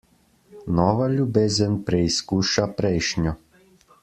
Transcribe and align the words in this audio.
Nova 0.79 1.09
ljubezen 1.11 1.77
preizkuša 1.91 2.69
prejšnjo. 2.81 3.37